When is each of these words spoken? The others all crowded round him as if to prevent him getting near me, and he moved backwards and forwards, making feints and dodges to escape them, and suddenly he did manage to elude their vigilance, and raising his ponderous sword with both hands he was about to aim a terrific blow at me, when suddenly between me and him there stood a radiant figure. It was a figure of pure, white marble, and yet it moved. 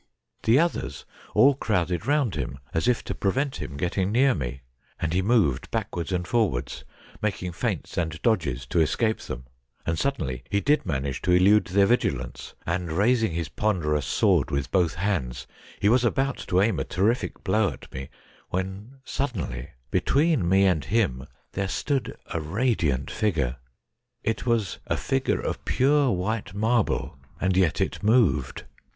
The 0.41 0.57
others 0.57 1.05
all 1.35 1.53
crowded 1.53 2.07
round 2.07 2.33
him 2.33 2.57
as 2.73 2.87
if 2.87 3.03
to 3.03 3.13
prevent 3.13 3.57
him 3.57 3.77
getting 3.77 4.11
near 4.11 4.33
me, 4.33 4.61
and 4.99 5.13
he 5.13 5.21
moved 5.21 5.69
backwards 5.69 6.11
and 6.11 6.27
forwards, 6.27 6.83
making 7.21 7.51
feints 7.51 7.99
and 7.99 8.19
dodges 8.23 8.65
to 8.69 8.79
escape 8.79 9.19
them, 9.19 9.45
and 9.85 9.99
suddenly 9.99 10.43
he 10.49 10.59
did 10.59 10.87
manage 10.87 11.21
to 11.21 11.33
elude 11.33 11.65
their 11.65 11.85
vigilance, 11.85 12.55
and 12.65 12.91
raising 12.91 13.33
his 13.33 13.47
ponderous 13.47 14.07
sword 14.07 14.49
with 14.49 14.71
both 14.71 14.95
hands 14.95 15.45
he 15.79 15.87
was 15.87 16.03
about 16.03 16.37
to 16.47 16.61
aim 16.61 16.79
a 16.79 16.83
terrific 16.83 17.43
blow 17.43 17.69
at 17.69 17.93
me, 17.93 18.09
when 18.49 18.97
suddenly 19.05 19.69
between 19.91 20.49
me 20.49 20.65
and 20.65 20.85
him 20.85 21.27
there 21.51 21.67
stood 21.67 22.17
a 22.33 22.41
radiant 22.41 23.11
figure. 23.11 23.57
It 24.23 24.47
was 24.47 24.79
a 24.87 24.97
figure 24.97 25.39
of 25.41 25.63
pure, 25.63 26.09
white 26.09 26.55
marble, 26.55 27.19
and 27.39 27.55
yet 27.55 27.79
it 27.79 28.01
moved. 28.01 28.63